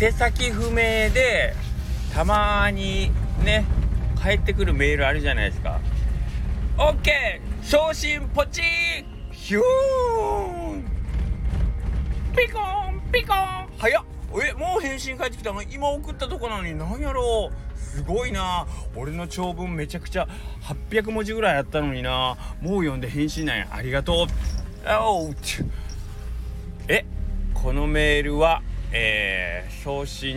[0.00, 0.76] 宛先不明
[1.10, 1.54] で
[2.14, 3.10] たまに
[3.44, 3.64] ね
[4.22, 5.80] 帰ってくるメールあるじゃないですか。
[6.76, 8.62] OK 送信ポチ
[9.32, 10.84] ヒューン！
[12.36, 13.02] ピコン！
[13.10, 13.36] ピコン！
[13.76, 14.04] 早っ！
[14.48, 15.62] えもう返信返ってきたの？
[15.62, 16.78] 今送ったとこなのに。
[16.78, 17.78] 何やろう？
[17.78, 18.68] すごいな。
[18.94, 20.28] 俺の長文めちゃくちゃ
[20.90, 22.36] 800文字ぐらいあったのにな。
[22.60, 23.66] もう読んで返信なんや。
[23.72, 24.26] ありがとう。
[25.00, 25.34] おう。
[26.86, 27.04] え
[27.52, 30.36] このメールはえー、送信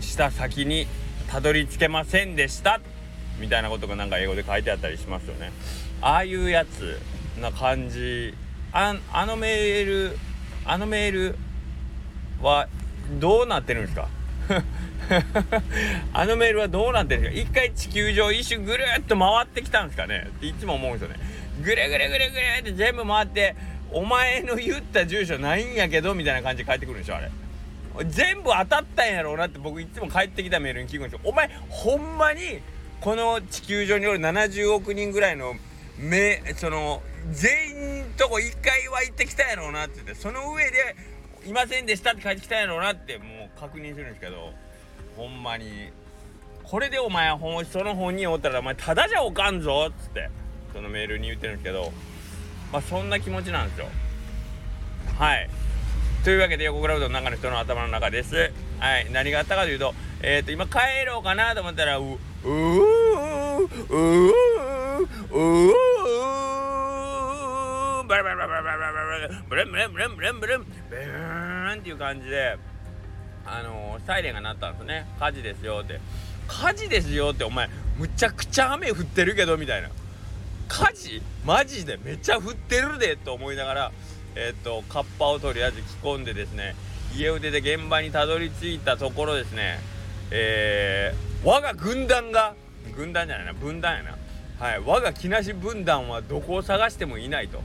[0.00, 0.86] した先に
[1.28, 2.80] たどり着けませんでした
[3.38, 5.52] みたいなことがなんか英語で書いてあったりしますよね。
[6.00, 6.98] ああいうやつ
[7.40, 8.34] な感じ。
[8.72, 10.18] ああのメール
[10.64, 11.36] あのメール
[12.42, 12.68] は
[13.20, 14.08] どうなってるんですか？
[16.12, 17.40] あのメールはどうなってるんですか？
[17.50, 20.26] 一回地球上一周ぐるっと回ってきたんですかね？
[20.28, 21.16] っていつも思うんですよね。
[21.62, 23.56] ぐるぐるぐるぐるって全部回って
[23.90, 27.30] お前の言った住所ないんやけどみたいな感じで帰ってくるんでしょあれ。
[28.06, 31.20] 全部当たったんやろうなって僕いつも帰ってきたメールに聞くんですよ。
[31.24, 32.60] お前ほんまに
[33.00, 35.54] この地球上におる70億人ぐらいの
[35.98, 39.96] 目その全員とこ1回は行ってきたやろうなって。
[39.96, 40.96] 言ってその上で
[41.46, 43.24] いませんでしたって帰ってきたやろうなっても
[43.56, 44.52] う確認するんですけど
[45.16, 45.90] ほんまに
[46.64, 50.30] これでお前ほんその本人おったらお前ただじゃおかんぞっつって
[50.72, 51.92] そのメールに言ってるんですけど
[52.72, 53.86] まあそんな気持ちなんですよ。
[55.18, 55.48] はい。
[56.28, 58.52] というわけで横クラウドの中の人の頭の中です。
[58.78, 65.72] はい何があったかというとえっ、ー、と今帰ろうかなと思ったらうううううう
[68.06, 71.06] バラバラバラバラバラバラブレンブレンブレンブレンブレンブレ
[71.76, 72.58] ンっていう感じで
[73.46, 75.98] あのー、サイレンが鳴ったんですね火事ですよって
[76.46, 79.88] 火事ですよってお前むちゃくちゃ雨降ってるけどみたいな
[80.68, 83.92] 火事マジでめっちゃ降ってるでと思いながら
[84.38, 86.74] えっ、ー、とカッパをとりあえず着込んでですね
[87.14, 89.78] 家を出て現場にたどり着いたところですね
[90.30, 92.54] えー、我が軍団が
[92.94, 94.18] 軍団じゃないな分団やな。
[94.58, 97.62] はい我が木梨分団はどこを探してもいないと。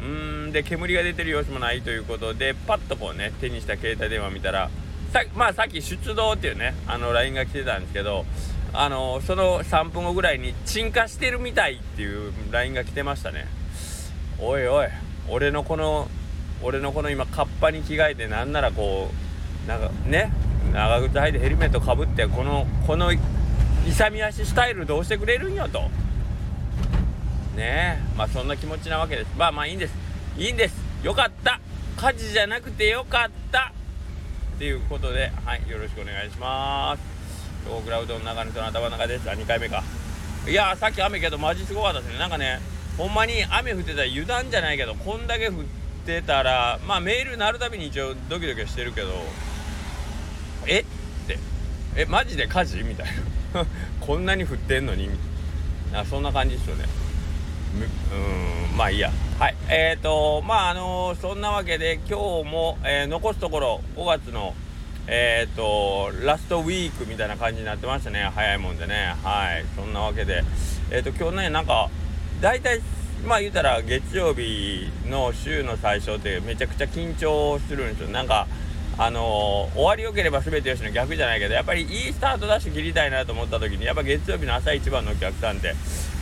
[0.00, 4.70] うーんで煙が出てる様子もないということでパッとこうね手にした携帯電話見たら
[5.12, 8.24] さまあさっき出動っていうねあの LINE が来てたんですけど
[8.72, 13.46] あのその3分後ぐらいに鎮火してるみたいっていう LINE が来てましたね。
[14.38, 15.07] おいおい。
[15.30, 16.08] 俺のこの
[16.62, 19.10] 俺のこの今カッパに着替えてなんならこ
[19.64, 20.32] うなんかね
[20.72, 25.80] 長靴履いてヘルメットかぶってこのこの勇み足スタイルどうしてくれるんよと。
[27.56, 28.16] ねえ。
[28.16, 29.30] まあそんな気持ちなわけです。
[29.36, 29.94] まあまあいいんです。
[30.36, 30.76] いいんです。
[31.02, 31.60] よかった。
[31.96, 33.72] 火事じゃなくてよかった。
[34.56, 37.68] っていうことではいよろしくお願いします。
[37.68, 39.30] ロークラウドの中の人の頭の中です。
[39.30, 39.82] あ2回目か。
[40.46, 42.18] いやさっき雨けどマジすごかったですね。
[42.18, 42.60] なんかね
[42.98, 45.54] ほんまに雨降ってたら油断じゃないけどこんだけ降っ
[46.04, 49.08] てたらまあメール鳴るたびに一応ドキドキしてるけど
[50.66, 50.80] え？
[50.80, 50.84] っ
[51.28, 51.38] て
[51.96, 52.82] えマジで火事？
[52.82, 53.06] みたい
[53.54, 53.64] な。
[54.04, 55.08] こんなに降ってんのに？
[55.94, 56.84] あそんな感じですよね。
[58.12, 59.12] うんまあいいや。
[59.38, 59.54] はい。
[59.68, 64.54] えーとまああのー、そんなわけで今日も、えー、残すところ5月の
[65.06, 68.30] えーとラストウィークみたいな感じになってましたね。
[68.34, 69.14] 早いもんでね。
[69.22, 69.64] はい。
[69.76, 70.42] そんなわけで。
[70.90, 71.90] えっ、と今日ねなんか
[72.40, 72.80] 大体
[73.26, 78.08] まあ言うたら月曜日の週の最初ってめちゃくちゃ緊張するんですよ。
[78.08, 78.46] なんか
[78.96, 85.74] あのー、終わりよければ全てよしの逆じゃないけどやっぱりいいスタートダッシュ切りたいなと思った時にやっぱ月曜日の朝一番のお客さんって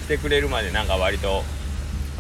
[0.04, 1.42] 来てくれるまでなんか割と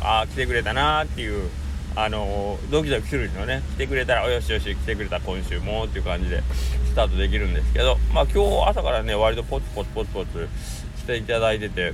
[0.00, 1.50] ああ来てくれたなーっていう
[1.94, 3.62] あのー、ドキドキするんですよね。
[3.76, 6.42] 来てくれたらよしよし来てくれた今週もっていう感じで
[6.86, 10.48] スタートできるんですけどまあ今日朝からね割とポツポツポツポツ
[10.96, 11.92] していただいてて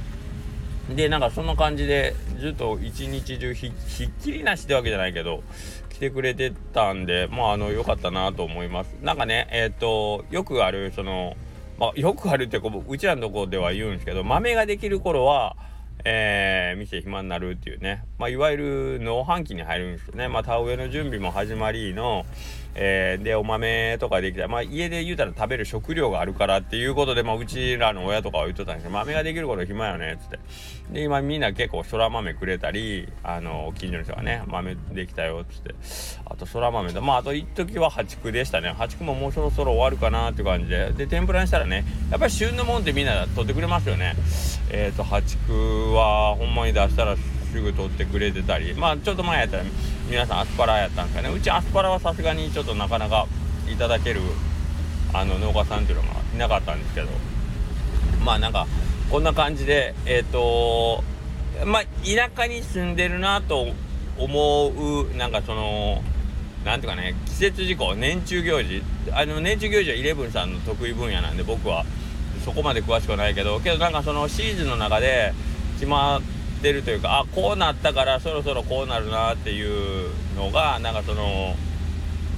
[0.91, 3.73] でなんかそんな感じでずっと一日中ひっ
[4.23, 5.43] きりなしってわけじゃないけど
[5.91, 8.97] 来てくれてたんでまああの良かったなと思います。
[9.03, 11.37] なんかねえっ、ー、とよくあるその
[11.79, 15.57] まあよくあるってこううちらのとこでは言うんですけど豆ができる頃は
[16.05, 22.27] えー、店暇になるっていうね、まあ、いわゆる農飯期に入るんですよね、まあ、田植えの準備も始まりの、
[22.75, 30.39] えー、でお豆とかできたら、まあ、家で言うたら食べる食料があるからっていうことで、まあ、うちらの親とかは言ってたんですけど豆ができる頃暇よねっつって。
[30.93, 35.75] で今みんな結構そら豆くれたりあの近所の人がね豆できたよっつって。
[36.27, 38.75] あとそら豆だまああと一時は八九でしたね。
[38.77, 40.93] 八九ももうそろそろ終わるかなっていう感じで。
[40.93, 44.15] で天ぷらにしたらねやっぱり旬のもんってみんな取ってくれますよね。
[44.71, 49.65] えっ、ー、と八九はほんまに出したらすぐ取ってくれてたりまあちょっと前やったら
[50.09, 51.35] 皆さんアスパラやったんですかね。
[51.35, 53.27] うちアスパラはさすがにちょっとなかなか
[53.71, 54.21] いただける
[55.13, 57.09] あの農家さんっていうのがいなかったんですけど。
[58.25, 58.67] まあなんか
[59.11, 61.03] こんな感じでえっ、ー、と
[61.67, 63.69] まあ田舎に住んでるなと
[64.19, 66.03] 思うなんかその
[66.65, 68.83] なんとかね季節事項年中行事。
[69.13, 71.85] あの年中行事はイレブンさんの得意分野なんで僕は
[72.45, 75.35] そこまで詳しくはないけどけどなんかそのシーズンの中で
[75.83, 76.23] 決まっ
[76.63, 81.57] てるというかあこうなったからそろそろこうなるなっていうのがなんかその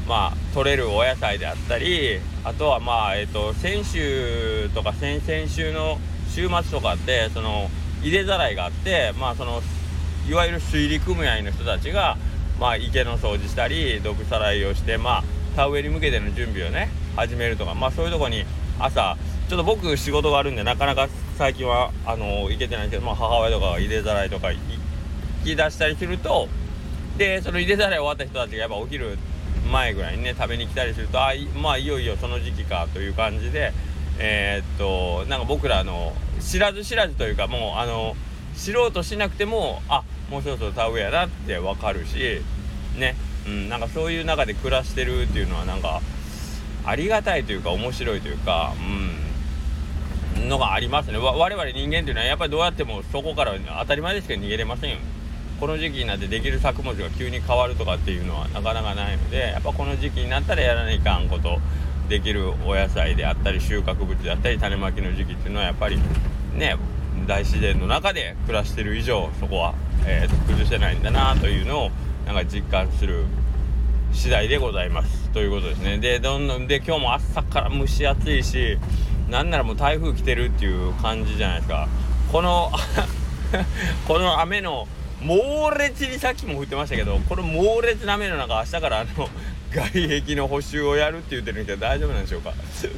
[0.08, 5.99] まあ取れるお野菜であったりあとはまあえっ、ー、と先週とか先々週の
[6.31, 7.69] 週末とかってその
[8.00, 9.61] 入れざらいがあってまあその
[10.26, 12.17] いわゆる水利組合の人たちが
[12.58, 15.25] まあ池の掃除したり毒さらいをしてまあ
[15.55, 18.47] 田植えに向けての準備をね始めるとかまあそういうとこに
[18.79, 19.19] 朝
[19.50, 24.59] ちょっと僕仕事があるんでなかなか最近はあの行けてないけど、まあ、母親とかが入れざらいとか行
[25.45, 26.49] き出したりすると
[27.19, 29.19] でその入れざらい終わった人たちがやっぱお昼
[29.71, 33.73] 前ぐらいにね食べに来たりするとあまあいよいよその時期かという感じで
[34.19, 38.15] えー、っとなんか僕らの知らず知らずというかもうあの
[38.57, 42.41] 知ろうとしなくてもあもうそろそろ田植えやなって分かるし
[42.97, 43.17] ね
[43.47, 46.01] うんなんかそういう中で暮らしてるっていうのはなんか
[46.87, 49.34] ありがたいというか面白いというかうん。
[50.49, 51.19] のがありますね。
[51.19, 54.96] 我々人間っていうのはやっぱりどうやってもそこから当たり前ですけど逃げれませんよ。
[55.61, 61.58] この時期になってできる作物が急に変わるとかっていうのはなかなかないのでやっぱこの時期になったらやらないかんこと
[62.08, 65.99] できるお野菜であったり収穫物であったり種まきの時期っていうのはやっぱり
[66.55, 66.76] ね
[67.26, 69.75] 大自然の中で暮らしてる以上そこは、
[70.06, 71.90] えーと、崩せないんだなというのを
[72.26, 73.25] なんか実感する
[74.12, 75.31] 次第でございます。
[75.31, 75.99] ということですね。
[75.99, 78.79] でどんどんで今日も朝から蒸し暑いし
[79.29, 81.88] なんならもう台風来てるっていう感じじゃないですか。
[82.31, 82.71] この
[84.06, 84.88] この雨の
[85.23, 89.29] 猛烈にさっきも降ってましたけどこの猛烈な雨の中明日からあの
[89.71, 89.91] 外
[90.21, 92.53] 壁の補修をやるって言ってるんですけど大丈夫なんでしょうか？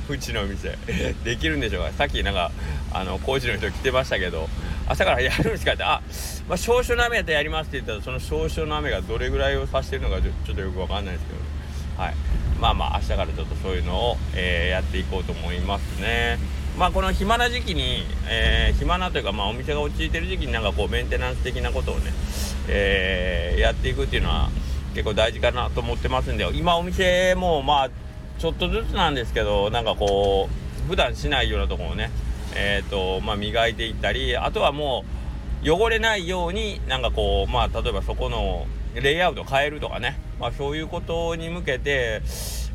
[0.08, 0.76] うちのお店。
[1.25, 1.93] できるんでしょうか？
[1.93, 2.50] さっきなんか
[2.93, 4.49] あの工事の人来てましたけど
[4.88, 5.84] 朝からやるんですかって。
[5.84, 6.00] あ、
[6.49, 11.38] まあ、少々の雨やったらやりますって言ったらその少々の雨がどれぐらいを指してるのかちょっとよくわかんないですけど、
[11.96, 12.14] はい。
[12.60, 16.38] まあまあ明日からちょっとそういうのを、えー、やっていこうと思いますね。
[16.78, 22.12] まあこの暇な時期に、えー、暇なというかまあお店が落ち着いてる時期になんかこうメンテナンス的なことをね、
[22.69, 24.50] えー、やっていくっていうのは
[24.93, 27.90] 結構大事かなと思ってますんで今お店もまあ
[28.38, 30.49] ちょっとずつなんですけどなんかこ
[30.84, 32.10] う普段しないようなところをね
[32.54, 35.04] えっ、とまあ磨いていったりあとはも
[35.64, 42.23] う汚れないようになんかこうまあ例えばそこのレイアウト変えるとかねまあそういうことに向けて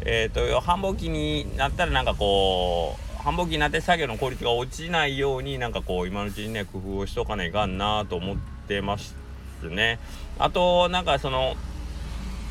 [0.05, 8.37] えっ、ー、と繁忙期になったらなんかこう繁忙期になって作業の効率が落ちないようになんかこう今のうちにね工夫をしとかないかんなと思っ
[8.67, 9.15] てます
[9.63, 9.99] ね。
[10.39, 11.55] あとなんかその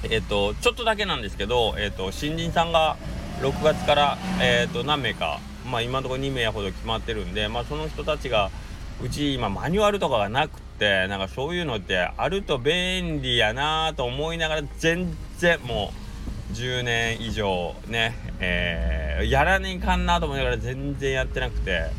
[0.05, 2.97] えっ、とちょっとだけなんですけど、えっ、と新人さんが
[3.41, 5.41] 6月から、えっと何名か、
[5.71, 8.51] まあ、今のところ2名ほど決まってるんで、まあ、その人たちが
[9.03, 15.93] うち今マニュアルとかがなくてなんかそういうのってあると便利やなと思いながら全然も
[16.51, 21.91] う10年以上ね、えー、やらねえかんなと思いながら全然やってなくて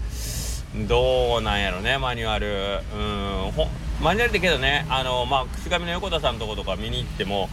[0.90, 2.80] どうなんやろねマニュアル。
[2.96, 7.50] うんマニュアルってけどねあのまあ串上の横田さんのとことか見に行っても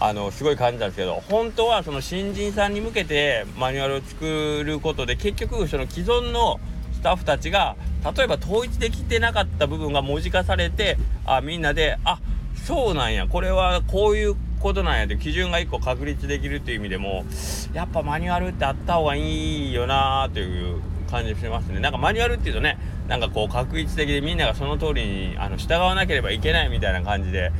[0.00, 6.58] あのすごい感じたんですけど本当はその新人さんに向けてマニュアルを作ることで結局その既存の
[7.00, 7.76] スタッフたちが
[8.14, 12.20] 例えば統一できてなかった部分が文字化されてあみんなであ
[12.66, 17.24] そうなんやこれはこういうことなんやで基準が1個確立できるっていう意味でも
[17.72, 21.80] やっぱマニュアルってあった方がいいよなという感じしますね。
[21.80, 22.78] なんかマニュアルっていうとね
[23.08, 27.50] なんかこう確率的でみんながその通りにあの従わなければいけないみたいな感じで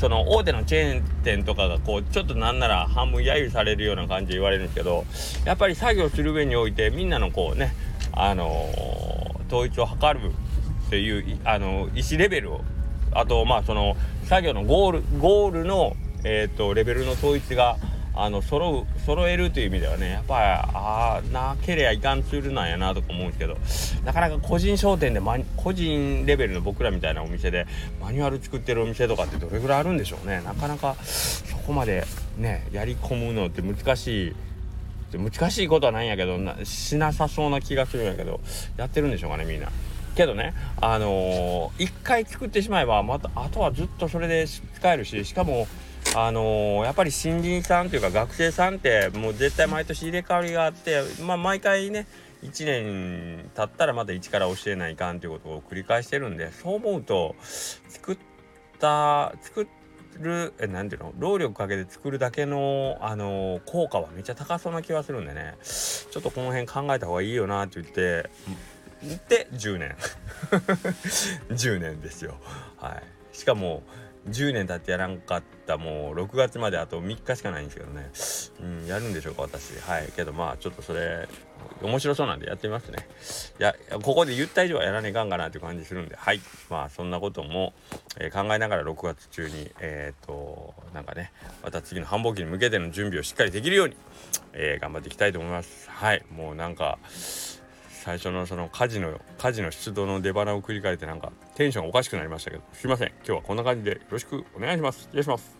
[0.00, 5.04] その大手のチェーン店とかがこうちょっとなんなら半分揶揄されるような感じで言われるんですけど
[5.44, 7.74] やっぱり作業する上においてみんなのこうね
[8.18, 8.68] あの、
[9.48, 10.32] 統一を図る
[10.88, 12.60] っていうあの意思レベルを。
[13.12, 17.76] あとまあその作業のゴールゴールのえ、ー、とレベルの統一が
[18.14, 23.56] あの揃う揃えるという意味ではねやっぱりああなけりゃいかんツールなんやなとか思うんですけど
[24.04, 25.20] なかなか個人商店で、
[25.56, 27.66] 個人レベルの僕らみたいなお店で
[28.00, 30.42] マニュアル作ってるお店とかってどれぐらいあるんでしょうね。
[30.44, 32.04] なかなかそこまで
[32.36, 34.36] ねやり込むのって難しい
[35.16, 38.40] 難しいことはないんやけどなしなさそうな気がするんやけど
[38.76, 39.70] やってるんでしょうかねみんな。
[40.14, 45.68] けどねあのー、一回作ってしまえばまたあとはずっとそれで使えるししかも
[46.16, 52.08] あのー、やっぱり新人さんというか学生さんってもう絶対毎年入れ替わりがあって、まあ、毎回ね
[52.42, 57.36] 1年経ったらまた一から教えないかんということを繰り返してるんでそう思うと
[57.88, 58.18] 作っ
[58.78, 59.77] た作った
[60.18, 65.56] るえなていうの労力かけて作るだけの、あの、効果はめっちゃ高そうな気がするんでね。
[65.62, 68.30] ちょっとこの辺考えた方がいいよなって言って
[69.28, 69.96] で10年。
[71.50, 72.36] 10年ですよ。
[72.76, 73.00] は
[73.32, 73.36] い。
[73.36, 73.82] しかも
[74.28, 78.10] 10年経ってやらんかったもう6月まであと3日しかないんですけどね。
[78.80, 79.78] うんやるんでしょうか私。
[79.80, 80.12] はい。
[80.14, 81.28] けどまあちょっとそれ
[81.82, 83.08] 面白そうなんでやってみますね。
[83.58, 86.16] いやここで言った以上はやらねえかんかなって感じするんで。
[86.16, 86.40] はい。
[86.70, 87.74] まあそんなことも、
[88.18, 91.32] えー、考えながら6月中にえっ、ー、となんかね
[91.62, 93.96] また次の繁忙期に向けての準備をしっかりできるように、
[94.52, 95.88] えー、頑張っていきたいと思います。
[95.90, 96.24] はい。
[96.30, 96.98] もうなんか
[98.08, 103.08] 最初のその家事の火事の出動の出花を繰り返してなんかテンションおかしくなりましたけどすいません。
[103.08, 105.00] 今日はこんな感じでよろしくお願いします。
[105.00, 105.57] 失礼します。